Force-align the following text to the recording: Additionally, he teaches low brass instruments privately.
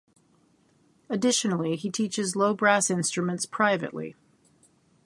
Additionally, 1.11 1.75
he 1.75 1.91
teaches 1.91 2.35
low 2.35 2.55
brass 2.55 2.89
instruments 2.89 3.45
privately. 3.45 4.15